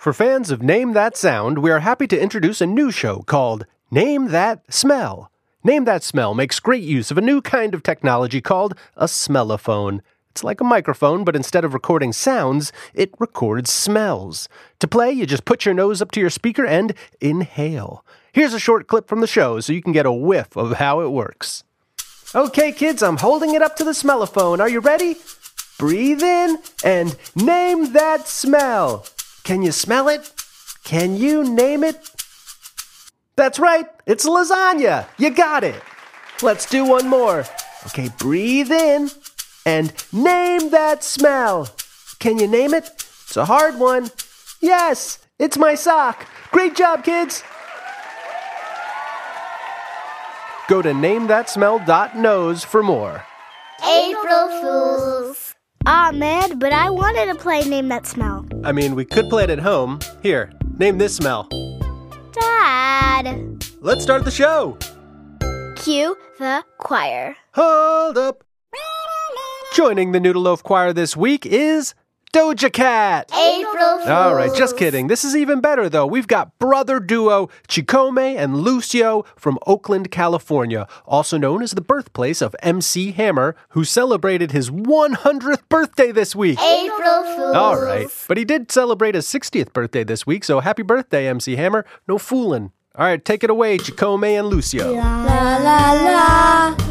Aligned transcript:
For 0.00 0.14
fans 0.14 0.50
of 0.50 0.62
Name 0.62 0.94
That 0.94 1.14
Sound, 1.14 1.58
we 1.58 1.70
are 1.70 1.80
happy 1.80 2.06
to 2.06 2.18
introduce 2.18 2.62
a 2.62 2.66
new 2.66 2.90
show 2.90 3.18
called 3.18 3.66
Name 3.90 4.28
That 4.28 4.62
Smell. 4.72 5.30
Name 5.62 5.84
That 5.84 6.02
Smell 6.02 6.32
makes 6.32 6.58
great 6.58 6.82
use 6.82 7.10
of 7.10 7.18
a 7.18 7.20
new 7.20 7.42
kind 7.42 7.74
of 7.74 7.82
technology 7.82 8.40
called 8.40 8.74
a 8.96 9.04
smellophone. 9.04 10.00
It's 10.30 10.42
like 10.42 10.62
a 10.62 10.64
microphone, 10.64 11.22
but 11.22 11.36
instead 11.36 11.66
of 11.66 11.74
recording 11.74 12.14
sounds, 12.14 12.72
it 12.94 13.12
records 13.18 13.70
smells. 13.70 14.48
To 14.78 14.88
play, 14.88 15.12
you 15.12 15.26
just 15.26 15.44
put 15.44 15.66
your 15.66 15.74
nose 15.74 16.00
up 16.00 16.12
to 16.12 16.20
your 16.20 16.30
speaker 16.30 16.64
and 16.64 16.94
inhale. 17.20 18.02
Here's 18.32 18.54
a 18.54 18.58
short 18.58 18.86
clip 18.86 19.06
from 19.06 19.20
the 19.20 19.26
show 19.26 19.60
so 19.60 19.74
you 19.74 19.82
can 19.82 19.92
get 19.92 20.06
a 20.06 20.12
whiff 20.12 20.56
of 20.56 20.78
how 20.78 21.02
it 21.02 21.10
works. 21.10 21.62
Okay, 22.34 22.72
kids, 22.72 23.02
I'm 23.02 23.18
holding 23.18 23.54
it 23.54 23.60
up 23.60 23.76
to 23.76 23.84
the 23.84 23.90
smellophone. 23.90 24.60
Are 24.60 24.68
you 24.70 24.80
ready? 24.80 25.16
Breathe 25.78 26.22
in 26.22 26.56
and 26.82 27.18
name 27.36 27.92
that 27.92 28.26
smell. 28.26 29.04
Can 29.50 29.62
you 29.62 29.72
smell 29.72 30.08
it? 30.08 30.32
Can 30.84 31.16
you 31.16 31.42
name 31.42 31.82
it? 31.82 32.08
That's 33.34 33.58
right, 33.58 33.84
it's 34.06 34.24
lasagna. 34.24 35.08
You 35.18 35.30
got 35.30 35.64
it. 35.64 35.82
Let's 36.40 36.70
do 36.70 36.84
one 36.84 37.08
more. 37.08 37.44
Okay, 37.86 38.10
breathe 38.16 38.70
in 38.70 39.10
and 39.66 39.92
name 40.12 40.70
that 40.70 41.02
smell. 41.02 41.68
Can 42.20 42.38
you 42.38 42.46
name 42.46 42.74
it? 42.74 42.90
It's 43.24 43.36
a 43.36 43.44
hard 43.44 43.76
one. 43.80 44.12
Yes, 44.60 45.18
it's 45.40 45.58
my 45.58 45.74
sock. 45.74 46.28
Great 46.52 46.76
job, 46.76 47.02
kids. 47.02 47.42
Go 50.68 50.80
to 50.80 50.90
namethatsmell.nose 50.90 52.62
for 52.62 52.84
more. 52.84 53.24
April 53.84 54.48
Fools. 54.60 55.56
Aw, 55.86 56.12
man, 56.12 56.60
but 56.60 56.72
I 56.72 56.88
wanted 56.90 57.26
to 57.26 57.34
play 57.34 57.64
Name 57.64 57.88
That 57.88 58.06
Smell. 58.06 58.46
I 58.62 58.72
mean, 58.72 58.94
we 58.94 59.04
could 59.06 59.30
play 59.30 59.44
it 59.44 59.50
at 59.50 59.58
home. 59.58 60.00
Here, 60.22 60.52
name 60.78 60.98
this 60.98 61.16
smell. 61.16 61.48
Dad. 62.32 63.64
Let's 63.80 64.02
start 64.02 64.24
the 64.24 64.30
show. 64.30 64.76
Cue 65.76 66.16
the 66.38 66.64
choir. 66.76 67.36
Hold 67.54 68.18
up. 68.18 68.44
Joining 69.74 70.12
the 70.12 70.20
Noodle 70.20 70.42
Loaf 70.42 70.62
Choir 70.62 70.92
this 70.92 71.16
week 71.16 71.46
is 71.46 71.94
Doja 72.32 72.72
Cat. 72.72 73.28
April 73.34 73.98
Fools. 73.98 74.08
All 74.08 74.34
right, 74.34 74.54
just 74.54 74.76
kidding. 74.76 75.08
This 75.08 75.24
is 75.24 75.34
even 75.34 75.60
better, 75.60 75.88
though. 75.88 76.06
We've 76.06 76.28
got 76.28 76.56
brother 76.60 77.00
duo 77.00 77.48
Chikome 77.66 78.36
and 78.36 78.58
Lucio 78.58 79.24
from 79.34 79.58
Oakland, 79.66 80.12
California, 80.12 80.86
also 81.06 81.36
known 81.36 81.60
as 81.60 81.72
the 81.72 81.80
birthplace 81.80 82.40
of 82.40 82.54
MC 82.62 83.10
Hammer, 83.12 83.56
who 83.70 83.82
celebrated 83.82 84.52
his 84.52 84.70
100th 84.70 85.68
birthday 85.68 86.12
this 86.12 86.36
week. 86.36 86.60
April 86.62 87.24
Fools. 87.24 87.56
All 87.56 87.82
right, 87.82 88.06
but 88.28 88.36
he 88.36 88.44
did 88.44 88.70
celebrate 88.70 89.16
his 89.16 89.26
60th 89.26 89.72
birthday 89.72 90.04
this 90.04 90.24
week, 90.24 90.44
so 90.44 90.60
happy 90.60 90.82
birthday, 90.82 91.26
MC 91.26 91.56
Hammer. 91.56 91.84
No 92.06 92.16
fooling. 92.16 92.70
All 92.94 93.06
right, 93.06 93.24
take 93.24 93.42
it 93.42 93.50
away, 93.50 93.78
Chikome 93.78 94.38
and 94.38 94.46
Lucio. 94.48 94.94
La 94.94 95.56
la 95.56 95.92
la. 95.92 96.89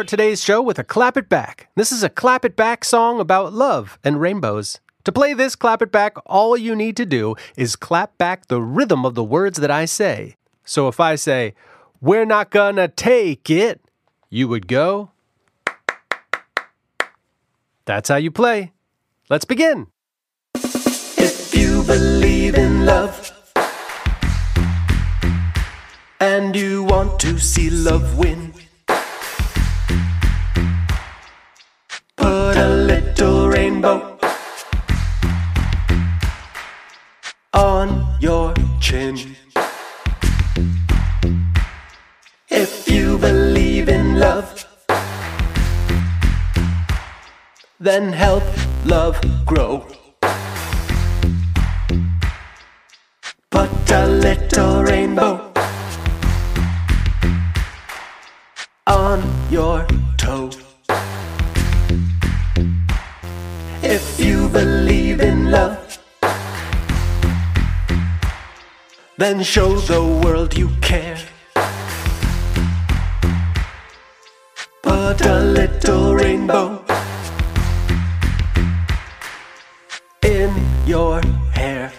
Start 0.00 0.08
today's 0.08 0.42
show 0.42 0.62
with 0.62 0.78
a 0.78 0.84
Clap 0.84 1.18
It 1.18 1.28
Back. 1.28 1.68
This 1.74 1.92
is 1.92 2.02
a 2.02 2.08
Clap 2.08 2.46
It 2.46 2.56
Back 2.56 2.86
song 2.86 3.20
about 3.20 3.52
love 3.52 3.98
and 4.02 4.18
rainbows. 4.18 4.80
To 5.04 5.12
play 5.12 5.34
this 5.34 5.54
Clap 5.54 5.82
It 5.82 5.92
Back, 5.92 6.16
all 6.24 6.56
you 6.56 6.74
need 6.74 6.96
to 6.96 7.04
do 7.04 7.34
is 7.54 7.76
clap 7.76 8.16
back 8.16 8.46
the 8.46 8.62
rhythm 8.62 9.04
of 9.04 9.14
the 9.14 9.22
words 9.22 9.58
that 9.58 9.70
I 9.70 9.84
say. 9.84 10.36
So 10.64 10.88
if 10.88 11.00
I 11.00 11.16
say, 11.16 11.52
We're 12.00 12.24
not 12.24 12.48
gonna 12.48 12.88
take 12.88 13.50
it, 13.50 13.82
you 14.30 14.48
would 14.48 14.68
go. 14.68 15.10
That's 17.84 18.08
how 18.08 18.16
you 18.16 18.30
play. 18.30 18.72
Let's 19.28 19.44
begin. 19.44 19.88
If 20.54 21.54
you 21.54 21.82
believe 21.82 22.54
in 22.54 22.86
love 22.86 23.36
and 26.18 26.56
you 26.56 26.84
want 26.84 27.20
to 27.20 27.38
see 27.38 27.68
love 27.68 28.16
win, 28.16 28.54
then 47.80 48.12
help 48.12 48.42
love 48.84 49.18
grow. 49.46 49.86
Put 53.50 53.90
a 53.90 54.06
little 54.06 54.82
rainbow 54.82 55.50
on 58.86 59.22
your 59.50 59.86
toe. 60.18 60.50
If 63.82 64.20
you 64.20 64.50
believe 64.50 65.20
in 65.20 65.50
love, 65.50 65.98
then 69.16 69.42
show 69.42 69.76
the 69.76 70.04
world 70.22 70.54
you 70.56 70.68
care. 70.82 71.18
Put 74.82 75.24
a 75.24 75.40
little 75.40 76.14
rainbow 76.14 76.79
in 80.24 80.54
your 80.86 81.20
hair. 81.52 81.92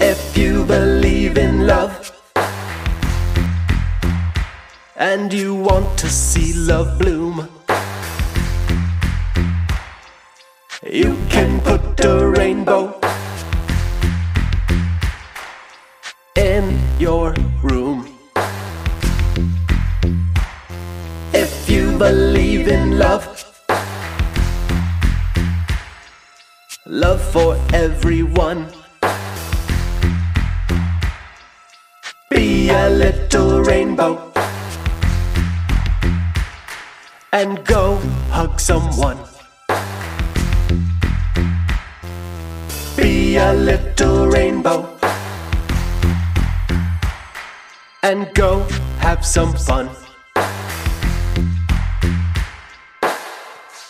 If 0.00 0.36
you 0.36 0.64
believe 0.64 1.38
in 1.38 1.66
love 1.66 2.12
and 4.96 5.32
you 5.32 5.54
want 5.54 5.98
to 5.98 6.08
see 6.08 6.52
love 6.52 6.98
bloom, 6.98 7.48
you 10.90 11.16
can 11.30 11.60
put 11.60 12.04
a 12.04 12.28
rainbow 12.28 13.00
in 16.36 16.78
your 16.98 17.34
room. 17.62 18.06
If 21.32 21.70
you 21.70 21.96
believe 21.96 22.68
in 22.68 22.98
love, 22.98 23.49
love 26.90 27.22
for 27.22 27.56
everyone. 27.72 28.66
Be 32.30 32.68
a 32.70 32.90
little 32.90 33.60
rainbow 33.62 34.32
and 37.32 37.64
go 37.64 37.96
hug 38.28 38.58
someone. 38.58 39.18
Be 42.96 43.36
a 43.36 43.52
little 43.52 44.26
rainbow 44.26 44.98
and 48.02 48.34
go 48.34 48.66
have 48.98 49.24
some 49.24 49.52
fun. 49.52 49.99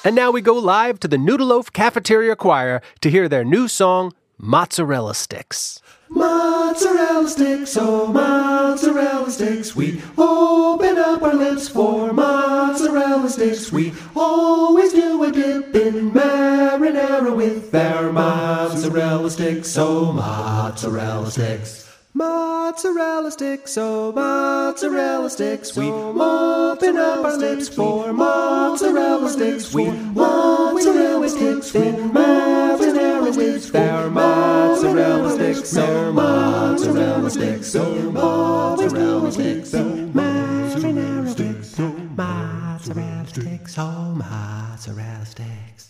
And 0.03 0.17
now 0.17 0.31
we 0.31 0.41
go 0.41 0.55
live 0.55 0.99
to 1.01 1.09
the 1.09 1.19
Noodle 1.19 1.49
Loaf 1.49 1.75
Cafeteria 1.75 2.35
Choir 2.35 2.81
to 3.03 3.11
hear 3.11 3.29
their 3.29 3.45
new 3.45 3.69
song, 3.69 4.15
Mozzarella 4.39 5.15
Sticks. 5.15 5.83
Mozzarella 6.09 7.29
sticks, 7.29 7.77
oh 7.79 8.07
mozzarella 8.07 9.31
sticks, 9.31 9.77
we 9.77 10.01
open 10.17 10.97
up 10.97 11.23
our 11.23 11.35
lips 11.35 11.69
for 11.69 12.15
mozzarella 12.15 13.29
sticks. 13.29 13.71
We 13.71 13.93
always 14.17 14.95
do 14.95 15.23
a 15.23 15.31
dip 15.31 15.75
in 15.77 16.11
marinara 16.11 17.37
with 17.37 17.75
our 17.75 18.11
mozzarella 18.11 19.31
sticks, 19.31 19.77
oh 19.77 20.13
mozzarella 20.13 21.31
sticks. 21.31 21.90
Mozzarella 22.13 23.31
sticks, 23.31 23.79
oh 23.79 24.11
mozzarella 24.11 25.31
sticks. 25.31 25.77
We 25.77 25.87
oh, 25.87 26.73
open 26.73 26.97
up 26.97 27.25
our 27.25 27.37
lips 27.37 27.69
for 27.69 28.13
mozzarella 28.13 29.31
sticks. 29.31 29.73
We 29.73 29.91
mozzarella 29.91 31.29
sticks, 31.29 31.71
thin 31.71 32.13
mozzarella 32.13 33.33
sticks. 33.33 33.73
Our 33.73 34.11
mozzarella 34.11 35.31
sticks, 35.31 35.77
oh 35.77 36.13
mozzarella 36.13 37.31
sticks, 37.31 37.77
oh 37.77 38.11
mozzarella 38.11 39.31
sticks, 39.31 39.75
oh 39.75 40.07
mozzarella 40.13 41.31
sticks, 41.31 41.79
oh 41.79 41.93
mozzarella 42.17 43.27
sticks, 43.29 43.79
oh 43.79 44.15
mozzarella 44.17 45.27
sticks. 45.27 45.89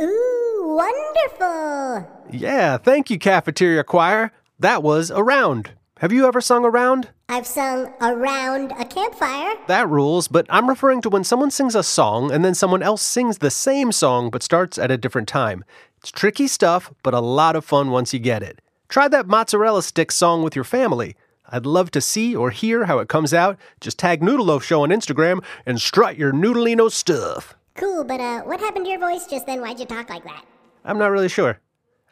Ooh, 0.00 0.74
wonderful! 0.74 2.08
Yeah, 2.30 2.78
thank 2.78 3.10
you, 3.10 3.18
Cafeteria 3.18 3.84
Choir. 3.84 4.32
That 4.64 4.82
was 4.82 5.10
Around. 5.10 5.72
Have 5.98 6.10
you 6.10 6.26
ever 6.26 6.40
sung 6.40 6.64
Around? 6.64 7.10
I've 7.28 7.46
sung 7.46 7.92
around 8.00 8.72
a 8.78 8.86
campfire. 8.86 9.56
That 9.66 9.90
rules, 9.90 10.26
but 10.26 10.46
I'm 10.48 10.70
referring 10.70 11.02
to 11.02 11.10
when 11.10 11.22
someone 11.22 11.50
sings 11.50 11.74
a 11.74 11.82
song 11.82 12.32
and 12.32 12.42
then 12.42 12.54
someone 12.54 12.82
else 12.82 13.02
sings 13.02 13.36
the 13.36 13.50
same 13.50 13.92
song 13.92 14.30
but 14.30 14.42
starts 14.42 14.78
at 14.78 14.90
a 14.90 14.96
different 14.96 15.28
time. 15.28 15.66
It's 15.98 16.10
tricky 16.10 16.48
stuff, 16.48 16.90
but 17.02 17.12
a 17.12 17.20
lot 17.20 17.56
of 17.56 17.66
fun 17.66 17.90
once 17.90 18.14
you 18.14 18.18
get 18.18 18.42
it. 18.42 18.62
Try 18.88 19.06
that 19.08 19.26
mozzarella 19.26 19.82
stick 19.82 20.10
song 20.10 20.42
with 20.42 20.56
your 20.56 20.64
family. 20.64 21.14
I'd 21.46 21.66
love 21.66 21.90
to 21.90 22.00
see 22.00 22.34
or 22.34 22.50
hear 22.50 22.86
how 22.86 23.00
it 23.00 23.08
comes 23.10 23.34
out. 23.34 23.58
Just 23.82 23.98
tag 23.98 24.22
Noodle 24.22 24.46
Loaf 24.46 24.64
Show 24.64 24.80
on 24.80 24.88
Instagram 24.88 25.44
and 25.66 25.78
strut 25.78 26.16
your 26.16 26.32
noodleino 26.32 26.90
stuff. 26.90 27.54
Cool, 27.74 28.04
but 28.04 28.18
uh, 28.18 28.40
what 28.44 28.60
happened 28.60 28.86
to 28.86 28.90
your 28.90 29.00
voice 29.00 29.26
just 29.26 29.44
then? 29.44 29.60
Why'd 29.60 29.78
you 29.78 29.84
talk 29.84 30.08
like 30.08 30.24
that? 30.24 30.46
I'm 30.86 30.96
not 30.96 31.10
really 31.10 31.28
sure. 31.28 31.60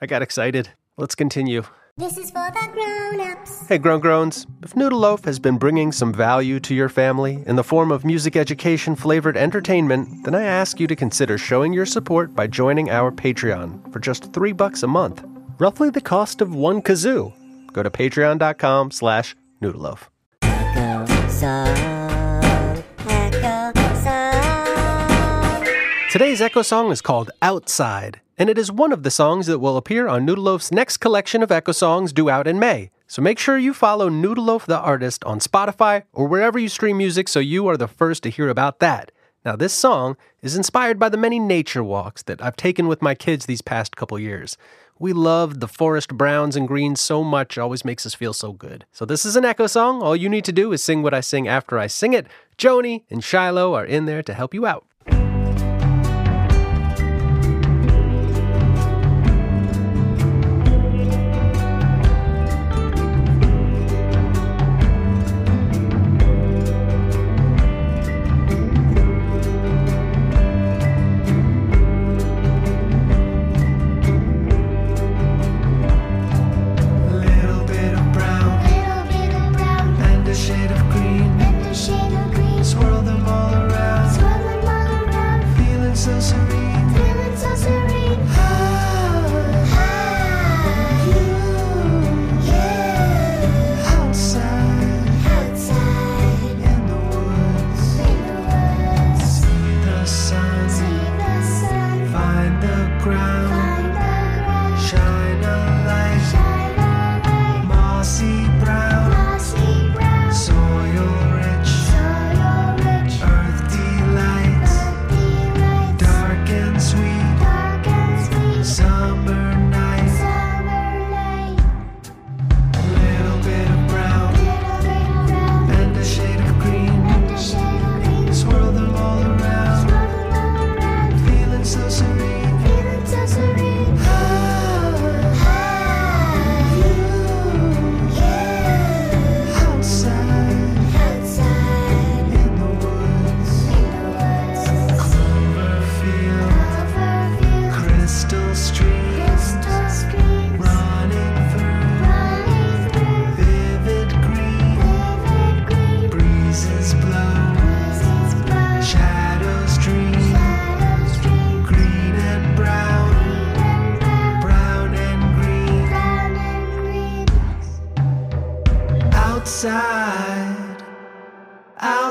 I 0.03 0.07
got 0.07 0.21
excited. 0.21 0.69
Let's 0.99 1.15
continue. 1.15 1.63
This 1.99 2.17
is 2.17 2.31
for 2.31 2.49
the 2.53 2.69
grown-ups. 2.73 3.69
Hey, 3.69 3.77
Grown 3.77 4.01
Groans. 4.01 4.47
If 4.63 4.75
Noodle 4.75 5.01
Loaf 5.01 5.27
has 5.27 5.39
been 5.39 5.59
bringing 5.59 5.93
some 5.93 6.11
value 6.11 6.59
to 6.61 6.75
your 6.75 6.89
family 6.89 7.43
in 7.47 7.57
the 7.57 7.63
form 7.63 7.93
of 7.93 8.03
music 8.03 8.35
education 8.35 8.97
flavored 8.97 9.37
entertainment, 9.37 10.25
then 10.25 10.35
I 10.35 10.43
ask 10.45 10.81
you 10.81 10.87
to 10.87 10.97
consider 10.97 11.37
showing 11.37 11.75
your 11.75 11.85
support 11.85 12.35
by 12.35 12.47
joining 12.47 12.89
our 12.89 13.13
Patreon 13.13 13.93
for 13.93 13.99
just 14.01 14.33
three 14.33 14.53
bucks 14.53 14.83
a 14.83 14.87
month, 14.87 15.23
roughly 15.59 15.91
the 15.91 16.01
cost 16.01 16.41
of 16.41 16.55
one 16.55 16.81
kazoo. 16.81 17.31
Go 17.75 17.83
to 17.83 17.91
patreon.com 17.91 18.91
slash 18.91 19.37
noodleloaf. 19.61 20.09
Echo 20.41 21.29
song, 21.29 22.83
echo 23.07 23.73
song. 24.01 25.67
Today's 26.11 26.41
Echo 26.41 26.63
song 26.63 26.91
is 26.91 27.03
called 27.03 27.31
Outside, 27.43 28.23
and 28.43 28.51
it 28.51 28.59
is 28.59 28.73
one 28.73 28.91
of 28.91 29.05
the 29.05 29.11
songs 29.13 29.47
that 29.47 29.61
will 29.61 29.77
appear 29.77 30.09
on 30.09 30.25
Noodle 30.25 30.43
Loaf's 30.43 30.73
next 30.73 30.97
collection 30.97 31.45
of 31.45 31.53
Echo 31.53 31.71
songs 31.71 32.13
due 32.13 32.29
out 32.29 32.49
in 32.49 32.59
May. 32.59 32.91
So 33.07 33.23
make 33.23 33.39
sure 33.39 33.57
you 33.57 33.73
follow 33.73 34.09
Noodle 34.09 34.43
Loaf 34.43 34.67
the 34.67 34.81
artist 34.81 35.23
on 35.23 35.39
Spotify 35.39 36.03
or 36.13 36.27
wherever 36.27 36.59
you 36.59 36.69
stream 36.69 36.97
music 36.97 37.29
so 37.29 37.39
you 37.39 37.69
are 37.69 37.77
the 37.77 37.87
first 37.87 38.25
to 38.25 38.31
hear 38.31 38.49
about 38.49 38.81
that. 38.81 39.13
Now, 39.45 39.55
this 39.55 39.73
song 39.73 40.17
is 40.41 40.57
inspired 40.57 40.99
by 40.99 41.09
the 41.09 41.17
many 41.17 41.39
nature 41.39 41.85
walks 41.85 42.25
that 42.25 42.43
I've 42.43 42.57
taken 42.57 42.89
with 42.89 43.01
my 43.01 43.15
kids 43.15 43.47
these 43.47 43.63
past 43.63 43.95
couple 43.95 44.19
years. 44.19 44.59
We 44.99 45.13
loved 45.13 45.61
the 45.61 45.69
forest 45.69 46.09
browns 46.09 46.57
and 46.57 46.67
greens 46.67 47.01
so 47.01 47.23
much, 47.23 47.57
always 47.57 47.85
makes 47.85 48.05
us 48.07 48.15
feel 48.15 48.33
so 48.33 48.53
good. 48.53 48.87
So, 48.91 49.05
this 49.05 49.25
is 49.25 49.37
an 49.37 49.45
Echo 49.45 49.69
song. 49.69 50.03
All 50.03 50.17
you 50.17 50.29
need 50.29 50.45
to 50.47 50.53
do 50.53 50.73
is 50.73 50.83
sing 50.83 51.05
what 51.05 51.15
I 51.15 51.21
sing 51.21 51.47
after 51.47 51.79
I 51.79 51.87
sing 51.87 52.13
it. 52.13 52.27
Joni 52.59 53.05
and 53.09 53.23
Shiloh 53.23 53.73
are 53.75 53.87
in 53.87 54.07
there 54.07 54.25
to 54.25 54.35
help 54.35 54.53
you 54.53 54.67
out. 54.67 54.85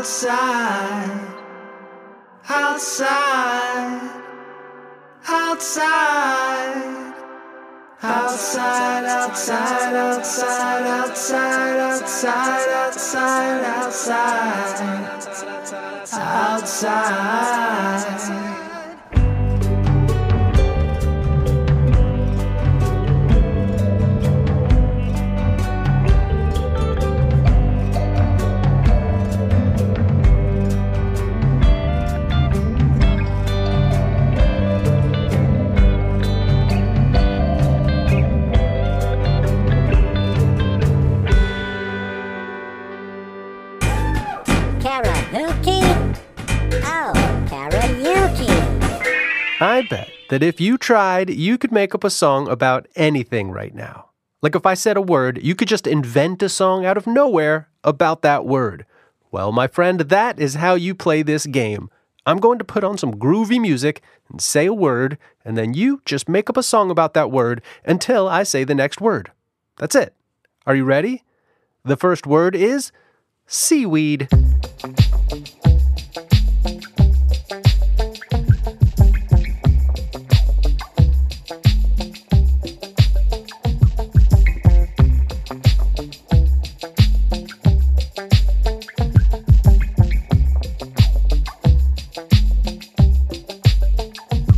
Outside, 0.02 1.38
outside, 2.50 4.02
outside. 5.28 6.98
Outside, 8.04 9.06
outside, 9.06 9.94
outside, 9.94 10.88
outside, 10.88 11.80
outside, 11.80 12.84
outside, 12.84 13.62
outside, 15.94 16.50
outside. 16.50 18.51
Karaoke? 45.02 45.82
Oh, 46.84 47.14
karaoke. 47.48 48.50
I 49.60 49.88
bet 49.90 50.12
that 50.30 50.44
if 50.44 50.62
you 50.62 50.78
tried, 50.78 51.32
you 51.32 51.58
could 51.58 51.72
make 51.72 51.96
up 51.96 52.04
a 52.04 52.12
song 52.12 52.48
about 52.48 52.88
anything 52.96 53.50
right 53.50 53.74
now. 53.74 54.10
Like 54.44 54.56
if 54.56 54.66
I 54.66 54.76
said 54.76 54.98
a 54.98 55.02
word, 55.02 55.42
you 55.42 55.56
could 55.56 55.68
just 55.68 55.88
invent 55.88 56.44
a 56.44 56.50
song 56.50 56.86
out 56.86 56.98
of 56.98 57.08
nowhere 57.08 57.70
about 57.84 58.22
that 58.22 58.46
word. 58.46 58.86
Well, 59.32 59.52
my 59.52 59.66
friend, 59.66 60.02
that 60.02 60.40
is 60.40 60.56
how 60.56 60.76
you 60.76 60.94
play 60.94 61.24
this 61.24 61.48
game. 61.48 61.90
I'm 62.28 62.38
going 62.38 62.60
to 62.60 62.64
put 62.64 62.84
on 62.84 63.00
some 63.00 63.16
groovy 63.16 63.60
music 63.60 64.04
and 64.30 64.40
say 64.40 64.68
a 64.68 64.74
word, 64.74 65.18
and 65.44 65.58
then 65.58 65.74
you 65.74 66.04
just 66.06 66.30
make 66.30 66.48
up 66.48 66.58
a 66.58 66.64
song 66.64 66.92
about 66.92 67.16
that 67.16 67.32
word 67.32 67.64
until 67.86 68.28
I 68.28 68.44
say 68.44 68.64
the 68.64 68.76
next 68.76 69.02
word. 69.02 69.32
That's 69.78 69.96
it. 69.96 70.14
Are 70.68 70.76
you 70.76 70.86
ready? 70.86 71.24
The 71.84 71.98
first 71.98 72.28
word 72.28 72.56
is 72.56 72.92
seaweed. 73.52 74.28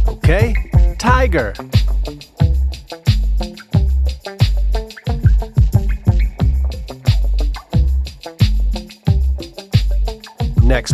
Okay, 0.07 0.53
tiger. 1.00 1.53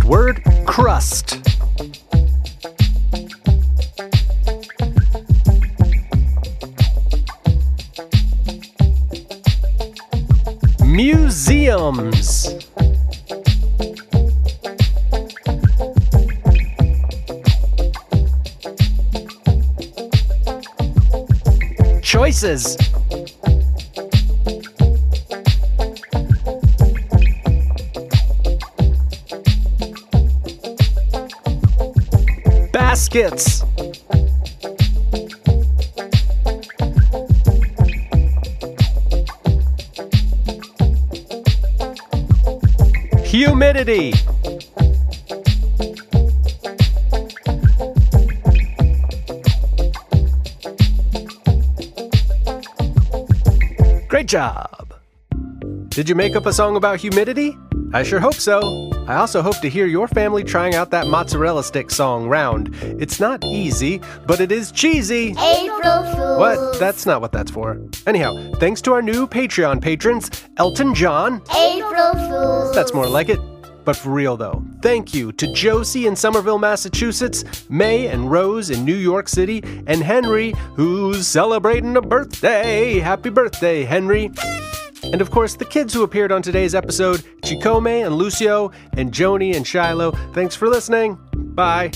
Word, 0.10 0.42
crust. 0.66 1.38
Museums. 10.84 12.56
Choices. 22.02 22.89
Baskets. 33.10 33.64
Humidity. 43.26 44.14
Great 54.08 54.28
job. 54.28 54.94
Did 55.90 56.08
you 56.08 56.14
make 56.14 56.36
up 56.36 56.46
a 56.46 56.54
song 56.54 56.76
about 56.76 57.00
humidity? 57.00 57.58
I 57.92 58.04
sure 58.04 58.20
hope 58.20 58.36
so. 58.36 58.92
I 59.08 59.16
also 59.16 59.42
hope 59.42 59.60
to 59.62 59.70
hear 59.70 59.88
your 59.88 60.08
family 60.08 60.44
trying 60.44 60.76
out 60.76 60.92
that 60.92 61.08
mozzarella 61.08 61.64
stick 61.64 61.90
song 61.90 62.28
round. 62.28 62.76
It's 62.84 63.20
not 63.20 63.44
easy, 63.44 64.00
but 64.28 64.40
it 64.40 64.52
is 64.52 64.72
cheesy. 64.72 65.36
April 65.40 66.04
Fools. 66.14 66.40
What? 66.40 66.80
That's 66.80 67.08
not 67.08 67.20
what 67.20 67.32
that's 67.32 67.50
for. 67.50 67.82
Anyhow, 68.06 68.52
thanks 68.60 68.82
to 68.84 68.94
our 68.94 69.02
new 69.02 69.28
Patreon 69.28 69.82
patrons, 69.82 70.30
Elton 70.58 70.94
John. 70.94 71.42
April 71.58 72.14
Fools. 72.14 72.76
That's 72.76 72.94
more 72.94 73.08
like 73.08 73.30
it. 73.30 73.40
But 73.86 73.96
for 73.96 74.12
real 74.12 74.38
though, 74.38 74.64
thank 74.84 75.16
you 75.16 75.32
to 75.32 75.52
Josie 75.54 76.06
in 76.06 76.16
Somerville, 76.16 76.60
Massachusetts, 76.60 77.68
May 77.72 78.06
and 78.06 78.30
Rose 78.30 78.70
in 78.70 78.86
New 78.86 78.96
York 78.96 79.28
City, 79.28 79.64
and 79.88 80.04
Henry, 80.04 80.54
who's 80.76 81.28
celebrating 81.28 81.98
a 81.98 82.02
birthday. 82.02 83.00
Happy 83.00 83.32
birthday, 83.32 83.84
Henry. 83.86 84.30
And 85.12 85.22
of 85.22 85.32
course, 85.32 85.56
the 85.56 85.66
kids 85.66 85.94
who 85.94 86.04
appeared 86.04 86.32
on 86.32 86.42
today's 86.42 86.76
episode 86.76 87.24
Chikome 87.42 88.06
and 88.06 88.16
Lucio, 88.16 88.72
and 88.94 89.12
Joni 89.12 89.56
and 89.56 89.66
Shiloh. 89.66 90.12
Thanks 90.34 90.56
for 90.56 90.68
listening. 90.70 91.18
Bye. 91.36 91.92